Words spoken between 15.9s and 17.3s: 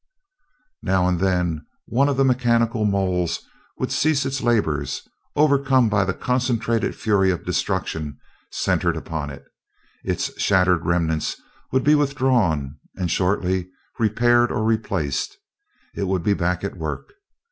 it would be back at work.